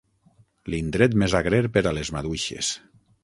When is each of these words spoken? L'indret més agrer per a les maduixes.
L'indret 0.73 1.17
més 1.23 1.35
agrer 1.41 1.59
per 1.77 1.85
a 1.89 1.93
les 1.99 2.13
maduixes. 2.17 2.73